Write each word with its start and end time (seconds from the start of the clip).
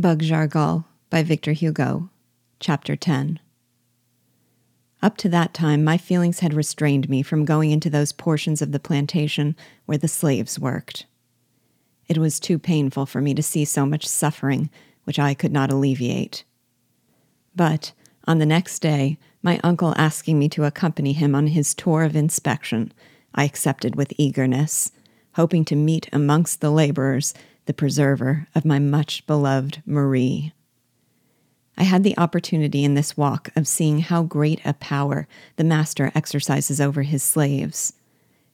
Bug 0.00 0.22
Jargal 0.22 0.84
by 1.10 1.24
Victor 1.24 1.50
Hugo, 1.50 2.08
Chapter 2.60 2.94
10. 2.94 3.40
Up 5.02 5.16
to 5.16 5.28
that 5.28 5.52
time, 5.52 5.82
my 5.82 5.98
feelings 5.98 6.38
had 6.38 6.54
restrained 6.54 7.08
me 7.08 7.20
from 7.20 7.44
going 7.44 7.72
into 7.72 7.90
those 7.90 8.12
portions 8.12 8.62
of 8.62 8.70
the 8.70 8.78
plantation 8.78 9.56
where 9.86 9.98
the 9.98 10.06
slaves 10.06 10.56
worked. 10.56 11.06
It 12.06 12.16
was 12.16 12.38
too 12.38 12.60
painful 12.60 13.06
for 13.06 13.20
me 13.20 13.34
to 13.34 13.42
see 13.42 13.64
so 13.64 13.84
much 13.84 14.06
suffering 14.06 14.70
which 15.02 15.18
I 15.18 15.34
could 15.34 15.52
not 15.52 15.72
alleviate. 15.72 16.44
But 17.56 17.92
on 18.24 18.38
the 18.38 18.46
next 18.46 18.78
day, 18.78 19.18
my 19.42 19.58
uncle 19.64 19.94
asking 19.96 20.38
me 20.38 20.48
to 20.50 20.64
accompany 20.64 21.12
him 21.12 21.34
on 21.34 21.48
his 21.48 21.74
tour 21.74 22.04
of 22.04 22.14
inspection, 22.14 22.92
I 23.34 23.42
accepted 23.42 23.96
with 23.96 24.14
eagerness, 24.16 24.92
hoping 25.32 25.64
to 25.64 25.74
meet 25.74 26.08
amongst 26.12 26.60
the 26.60 26.70
laborers 26.70 27.34
the 27.68 27.74
preserver 27.74 28.48
of 28.54 28.64
my 28.64 28.78
much 28.78 29.26
beloved 29.26 29.82
Marie. 29.84 30.54
I 31.76 31.82
had 31.82 32.02
the 32.02 32.16
opportunity 32.16 32.82
in 32.82 32.94
this 32.94 33.14
walk 33.14 33.50
of 33.54 33.68
seeing 33.68 33.98
how 33.98 34.22
great 34.22 34.62
a 34.64 34.72
power 34.72 35.28
the 35.56 35.64
master 35.64 36.10
exercises 36.14 36.80
over 36.80 37.02
his 37.02 37.22
slaves. 37.22 37.92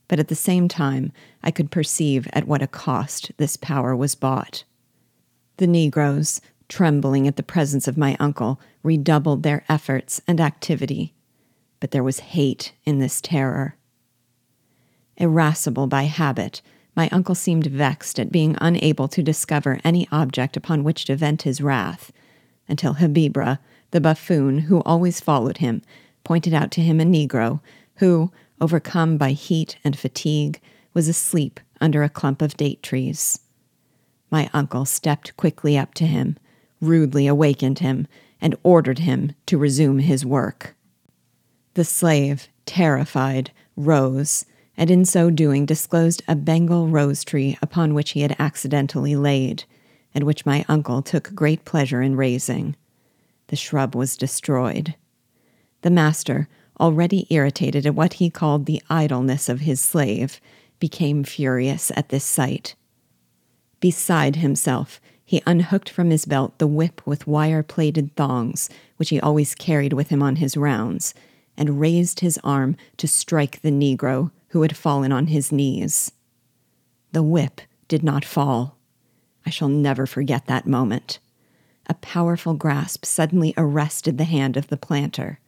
But 0.09 0.19
at 0.19 0.27
the 0.27 0.35
same 0.35 0.67
time, 0.67 1.13
I 1.45 1.53
could 1.53 1.71
perceive 1.71 2.27
at 2.33 2.49
what 2.49 2.61
a 2.61 2.67
cost 2.67 3.31
this 3.37 3.57
power 3.57 3.95
was 3.95 4.17
bought. 4.17 4.65
The 5.59 5.69
Negroes, 5.69 6.41
trembling 6.69 7.29
at 7.29 7.37
the 7.37 7.45
presence 7.45 7.87
of 7.87 7.97
my 7.97 8.17
uncle, 8.19 8.61
redoubled 8.83 9.45
their 9.45 9.65
efforts 9.69 10.21
and 10.27 10.41
activity. 10.41 11.15
But 11.79 11.93
there 11.93 12.03
was 12.03 12.19
hate 12.19 12.73
in 12.85 12.99
this 12.99 13.21
terror. 13.21 13.77
Irascible 15.17 15.87
by 15.87 16.03
habit, 16.03 16.63
my 16.97 17.09
uncle 17.11 17.35
seemed 17.35 17.67
vexed 17.67 18.21
at 18.21 18.33
being 18.33 18.57
unable 18.61 19.09
to 19.09 19.23
discover 19.23 19.81
any 19.85 20.07
object 20.13 20.57
upon 20.57 20.85
which 20.85 21.05
to 21.07 21.17
vent 21.17 21.43
his 21.43 21.61
wrath, 21.61 22.13
until 22.69 22.95
Habibrah, 22.95 23.59
the 23.91 24.01
buffoon 24.01 24.61
who 24.61 24.83
always 24.83 25.21
followed 25.21 25.59
him, 25.59 25.83
pointed 26.23 26.55
out 26.55 26.71
to 26.73 26.81
him 26.81 27.01
a 27.01 27.05
Negro 27.05 27.61
who, 27.97 28.33
overcome 28.61 29.17
by 29.17 29.33
heat 29.33 29.77
and 29.85 29.99
fatigue, 29.99 30.61
was 30.93 31.09
asleep 31.09 31.61
under 31.81 32.03
a 32.03 32.09
clump 32.09 32.41
of 32.41 32.57
date 32.57 32.83
trees. 32.83 33.41
My 34.31 34.49
uncle 34.53 34.85
stepped 34.85 35.37
quickly 35.37 35.77
up 35.77 35.95
to 35.95 36.07
him, 36.07 36.39
rudely 36.81 37.27
awakened 37.27 37.81
him, 37.81 38.07
and 38.41 38.57
ordered 38.63 39.01
him 39.01 39.33
to 39.47 39.59
resume 39.59 39.99
his 39.99 40.25
work. 40.25 40.75
The 41.75 41.85
slave, 41.85 42.49
terrified, 42.67 43.51
rose 43.77 44.47
and 44.77 44.91
in 44.91 45.05
so 45.05 45.31
doing 45.31 45.67
disclosed 45.67 46.23
a 46.27 46.35
Bengal 46.35 46.89
rose 46.89 47.25
tree 47.25 47.59
upon 47.63 47.95
which 47.95 48.11
he 48.11 48.21
had 48.23 48.37
accidentally 48.39 49.17
laid, 49.17 49.65
and 50.15 50.25
which 50.25 50.47
my 50.47 50.65
uncle 50.69 51.03
took 51.03 51.35
great 51.35 51.65
pleasure 51.65 52.03
in 52.03 52.17
raising. 52.17 52.77
The 53.49 53.57
shrub 53.57 53.95
was 53.95 54.17
destroyed. 54.17 54.95
The 55.83 55.91
master, 55.91 56.49
already 56.81 57.27
irritated 57.31 57.87
at 57.87 57.95
what 57.95 58.15
he 58.15 58.31
called 58.31 58.67
the 58.67 58.83
idleness 58.91 59.49
of 59.49 59.61
his 59.61 59.81
slave, 59.81 60.41
became 60.81 61.25
furious 61.25 61.93
at 61.97 62.09
this 62.09 62.25
sight. 62.25 62.75
Beside 63.81 64.37
himself, 64.37 65.01
he 65.25 65.43
unhooked 65.47 65.89
from 65.89 66.11
his 66.11 66.27
belt 66.27 66.59
the 66.59 66.67
whip 66.67 67.01
with 67.07 67.27
wire 67.27 67.63
plated 67.63 68.15
thongs, 68.17 68.69
which 68.97 69.11
he 69.11 69.21
always 69.21 69.55
carried 69.55 69.93
with 69.93 70.09
him 70.09 70.23
on 70.23 70.37
his 70.37 70.57
rounds, 70.57 71.15
and 71.57 71.81
raised 71.81 72.21
his 72.21 72.39
arm 72.43 72.77
to 72.97 73.07
strike 73.07 73.61
the 73.63 73.71
Negro, 73.71 74.31
who 74.55 74.63
had 74.63 74.77
fallen 74.77 75.11
on 75.11 75.27
his 75.27 75.51
knees. 75.51 76.13
The 77.11 77.25
whip 77.25 77.61
did 77.89 78.05
not 78.05 78.25
fall. 78.25 78.79
I 79.45 79.51
shall 79.51 79.69
never 79.69 80.07
forget 80.07 80.47
that 80.47 80.65
moment. 80.65 81.19
A 81.89 81.95
powerful 81.95 82.55
grasp 82.55 83.05
suddenly 83.05 83.53
arrested 83.57 84.17
the 84.17 84.23
hand 84.23 84.57
of 84.57 84.69
the 84.69 84.77
planter. 84.77 85.41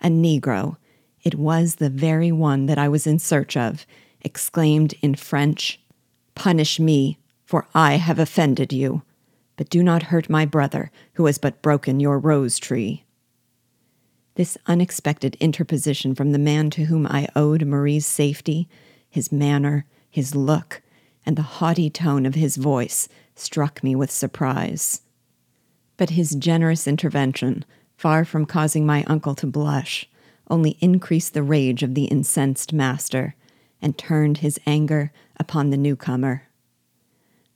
A 0.00 0.06
Negro, 0.06 0.76
it 1.24 1.34
was 1.34 1.74
the 1.74 1.90
very 1.90 2.30
one 2.30 2.66
that 2.66 2.78
I 2.78 2.88
was 2.88 3.08
in 3.08 3.18
search 3.18 3.56
of, 3.56 3.84
exclaimed 4.20 4.94
in 5.02 5.16
French, 5.16 5.80
Punish 6.36 6.78
me, 6.78 7.18
for 7.44 7.66
I 7.74 7.96
have 7.96 8.20
offended 8.20 8.72
you, 8.72 9.02
but 9.56 9.68
do 9.68 9.82
not 9.82 10.04
hurt 10.04 10.30
my 10.30 10.46
brother, 10.46 10.92
who 11.14 11.26
has 11.26 11.38
but 11.38 11.60
broken 11.60 11.98
your 11.98 12.20
rose 12.20 12.60
tree. 12.60 13.04
This 14.38 14.56
unexpected 14.66 15.36
interposition 15.40 16.14
from 16.14 16.30
the 16.30 16.38
man 16.38 16.70
to 16.70 16.84
whom 16.84 17.08
I 17.08 17.26
owed 17.34 17.66
Marie's 17.66 18.06
safety, 18.06 18.68
his 19.10 19.32
manner, 19.32 19.84
his 20.08 20.36
look, 20.36 20.80
and 21.26 21.34
the 21.34 21.42
haughty 21.42 21.90
tone 21.90 22.24
of 22.24 22.36
his 22.36 22.54
voice 22.54 23.08
struck 23.34 23.82
me 23.82 23.96
with 23.96 24.12
surprise. 24.12 25.02
But 25.96 26.10
his 26.10 26.36
generous 26.36 26.86
intervention, 26.86 27.64
far 27.96 28.24
from 28.24 28.46
causing 28.46 28.86
my 28.86 29.02
uncle 29.08 29.34
to 29.34 29.46
blush, 29.48 30.08
only 30.48 30.78
increased 30.80 31.34
the 31.34 31.42
rage 31.42 31.82
of 31.82 31.96
the 31.96 32.04
incensed 32.04 32.72
master 32.72 33.34
and 33.82 33.98
turned 33.98 34.38
his 34.38 34.60
anger 34.64 35.10
upon 35.40 35.70
the 35.70 35.76
newcomer. 35.76 36.44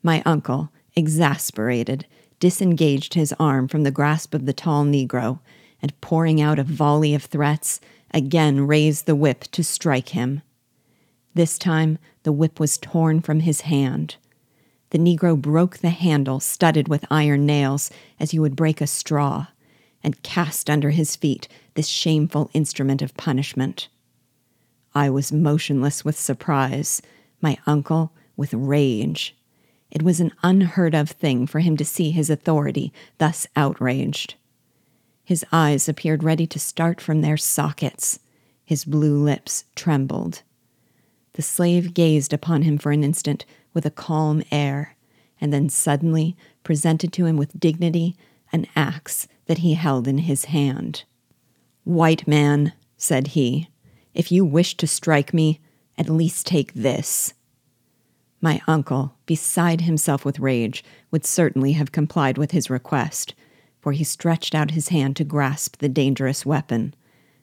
My 0.03 0.21
uncle, 0.27 0.73
exasperated, 0.97 2.07
disengaged 2.41 3.15
his 3.15 3.33
arm 3.39 3.69
from 3.69 3.85
the 3.85 3.93
grasp 3.93 4.35
of 4.35 4.47
the 4.47 4.53
tall 4.53 4.85
Negro 4.85 5.39
and 5.83 6.01
pouring 6.01 6.41
out 6.41 6.59
a 6.59 6.65
volley 6.65 7.15
of 7.15 7.25
threats, 7.25 7.81
again 8.13 8.67
raised 8.67 9.07
the 9.07 9.17
whip 9.17 9.43
to 9.51 9.65
strike 9.65 10.11
him. 10.11 10.41
This 11.35 11.59
time, 11.59 11.99
the 12.23 12.33
whip 12.33 12.61
was 12.61 12.79
torn 12.79 13.21
from 13.21 13.41
his 13.41 13.63
hand. 13.63 14.17
The 14.91 14.99
Negro 14.99 15.41
broke 15.41 15.79
the 15.79 15.91
handle 15.91 16.39
studded 16.39 16.89
with 16.89 17.05
iron 17.11 17.47
nails 17.47 17.91
as 18.21 18.33
you 18.33 18.43
would 18.43 18.55
break 18.55 18.81
a 18.81 18.87
straw, 18.87 19.49
and 20.05 20.23
cast 20.23 20.69
under 20.69 20.91
his 20.91 21.17
feet 21.17 21.49
this 21.75 21.89
shameful 21.89 22.51
instrument 22.53 23.03
of 23.03 23.17
punishment. 23.17 23.89
I 24.95 25.09
was 25.09 25.33
motionless 25.33 26.05
with 26.05 26.19
surprise, 26.19 27.01
my 27.41 27.57
uncle 27.67 28.13
with 28.37 28.53
rage. 28.53 29.35
It 29.91 30.03
was 30.03 30.21
an 30.21 30.33
unheard 30.43 30.95
of 30.95 31.11
thing 31.11 31.47
for 31.47 31.61
him 31.61 31.77
to 31.79 31.85
see 31.85 32.11
his 32.11 32.29
authority 32.29 32.93
thus 33.19 33.47
outraged. 33.57 34.35
His 35.25 35.45
eyes 35.53 35.89
appeared 35.89 36.25
ready 36.25 36.47
to 36.49 36.59
start 36.59 37.01
from 37.01 37.21
their 37.21 37.37
sockets. 37.37 38.19
His 38.65 38.85
blue 38.85 39.23
lips 39.23 39.65
trembled. 39.75 40.43
The 41.35 41.43
slave 41.43 41.95
gazed 41.95 42.33
upon 42.33 42.63
him 42.63 42.79
for 42.79 42.93
an 42.93 43.05
instant 43.05 43.45
with 43.73 43.87
a 43.87 43.91
calm 43.91 44.43
air, 44.51 44.97
and 45.41 45.53
then 45.53 45.69
suddenly 45.69 46.37
presented 46.63 47.13
to 47.15 47.27
him 47.27 47.37
with 47.37 47.59
dignity 47.59 48.17
an 48.53 48.67
axe 48.77 49.29
that 49.47 49.59
he 49.59 49.75
held 49.75 50.07
in 50.07 50.19
his 50.19 50.47
hand. 50.47 51.05
White 51.85 52.29
man, 52.29 52.73
said 52.97 53.29
he, 53.29 53.69
if 54.15 54.31
you 54.31 54.45
wish 54.45 54.77
to 54.77 54.87
strike 54.87 55.33
me, 55.33 55.61
at 55.97 56.09
least 56.09 56.47
take 56.47 56.73
this. 56.75 57.35
My 58.41 58.61
uncle, 58.67 59.15
beside 59.25 59.83
himself 59.83 60.25
with 60.25 60.39
rage, 60.39 60.85
would 61.11 61.25
certainly 61.25 61.73
have 61.73 61.93
complied 61.93 62.37
with 62.37 62.51
his 62.51 62.69
request, 62.69 63.35
for 63.83 63.93
he 63.93 64.05
stretched 64.05 64.55
out 64.55 64.71
his 64.71 64.89
hand 64.89 65.17
to 65.17 65.25
grasp 65.25 65.79
the 65.79 65.89
dangerous 65.89 66.47
weapon, 66.47 66.95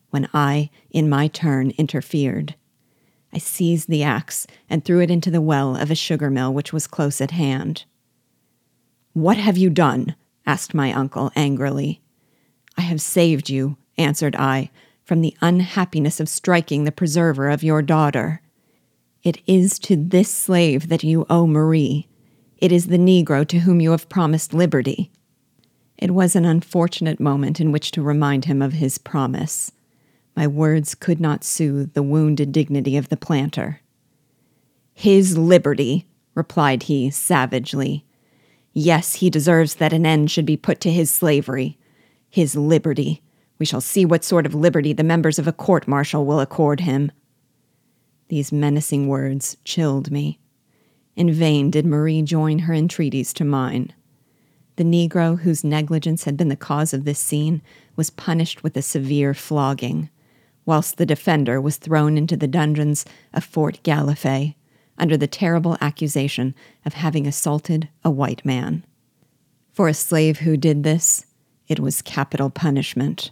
when 0.09 0.27
I, 0.33 0.71
in 0.89 1.09
my 1.09 1.27
turn, 1.27 1.71
interfered. 1.71 2.55
I 3.31 3.37
seized 3.37 3.89
the 3.89 4.03
axe 4.03 4.47
and 4.69 4.83
threw 4.83 5.01
it 5.01 5.11
into 5.11 5.29
the 5.29 5.41
well 5.41 5.75
of 5.75 5.91
a 5.91 5.95
sugar 5.95 6.31
mill 6.31 6.51
which 6.53 6.73
was 6.73 6.87
close 6.87 7.21
at 7.21 7.31
hand. 7.31 7.83
What 9.13 9.37
have 9.37 9.57
you 9.57 9.69
done? 9.69 10.15
asked 10.47 10.73
my 10.73 10.93
uncle 10.93 11.31
angrily. 11.35 12.01
I 12.77 12.81
have 12.81 13.01
saved 13.01 13.49
you, 13.49 13.77
answered 13.97 14.35
I, 14.35 14.71
from 15.03 15.21
the 15.21 15.35
unhappiness 15.41 16.19
of 16.19 16.29
striking 16.29 16.85
the 16.85 16.91
preserver 16.91 17.49
of 17.49 17.63
your 17.63 17.81
daughter. 17.81 18.41
It 19.21 19.41
is 19.45 19.77
to 19.79 19.95
this 19.95 20.31
slave 20.31 20.87
that 20.87 21.03
you 21.03 21.25
owe 21.29 21.45
Marie. 21.45 22.07
It 22.57 22.71
is 22.71 22.87
the 22.87 22.97
Negro 22.97 23.45
to 23.47 23.59
whom 23.59 23.81
you 23.81 23.91
have 23.91 24.09
promised 24.09 24.53
liberty. 24.53 25.11
It 25.99 26.11
was 26.11 26.33
an 26.33 26.45
unfortunate 26.45 27.19
moment 27.19 27.59
in 27.59 27.73
which 27.73 27.91
to 27.91 28.01
remind 28.01 28.45
him 28.45 28.61
of 28.61 28.73
his 28.73 28.97
promise. 28.97 29.73
My 30.33 30.47
words 30.47 30.95
could 30.95 31.19
not 31.19 31.43
soothe 31.43 31.93
the 31.93 32.01
wounded 32.01 32.53
dignity 32.53 32.95
of 32.95 33.09
the 33.09 33.17
planter. 33.17 33.81
His 34.93 35.37
liberty, 35.37 36.05
replied 36.35 36.83
he 36.83 37.09
savagely. 37.09 38.05
Yes, 38.71 39.15
he 39.15 39.29
deserves 39.29 39.75
that 39.75 39.91
an 39.91 40.05
end 40.05 40.31
should 40.31 40.45
be 40.45 40.55
put 40.55 40.79
to 40.81 40.91
his 40.91 41.11
slavery. 41.11 41.77
His 42.29 42.55
liberty. 42.55 43.21
We 43.57 43.65
shall 43.65 43.81
see 43.81 44.05
what 44.05 44.23
sort 44.23 44.45
of 44.45 44.55
liberty 44.55 44.93
the 44.93 45.03
members 45.03 45.37
of 45.37 45.49
a 45.49 45.53
court 45.53 45.85
martial 45.85 46.25
will 46.25 46.39
accord 46.39 46.79
him. 46.79 47.11
These 48.29 48.53
menacing 48.53 49.09
words 49.09 49.57
chilled 49.65 50.11
me. 50.11 50.39
In 51.17 51.33
vain 51.33 51.69
did 51.69 51.85
Marie 51.85 52.21
join 52.21 52.59
her 52.59 52.73
entreaties 52.73 53.33
to 53.33 53.43
mine. 53.43 53.91
The 54.79 54.85
Negro 54.85 55.41
whose 55.41 55.65
negligence 55.65 56.23
had 56.23 56.37
been 56.37 56.47
the 56.47 56.55
cause 56.55 56.93
of 56.93 57.03
this 57.03 57.19
scene 57.19 57.61
was 57.97 58.09
punished 58.09 58.63
with 58.63 58.77
a 58.77 58.81
severe 58.81 59.33
flogging, 59.33 60.09
whilst 60.65 60.95
the 60.95 61.05
defender 61.05 61.59
was 61.59 61.75
thrown 61.75 62.17
into 62.17 62.37
the 62.37 62.47
dungeons 62.47 63.03
of 63.33 63.43
Fort 63.43 63.81
Gallife 63.83 64.55
under 64.97 65.17
the 65.17 65.27
terrible 65.27 65.75
accusation 65.81 66.55
of 66.85 66.93
having 66.93 67.27
assaulted 67.27 67.89
a 68.05 68.09
white 68.09 68.45
man. 68.45 68.85
For 69.73 69.89
a 69.89 69.93
slave 69.93 70.39
who 70.39 70.55
did 70.55 70.83
this, 70.83 71.25
it 71.67 71.81
was 71.81 72.01
capital 72.01 72.49
punishment. 72.49 73.31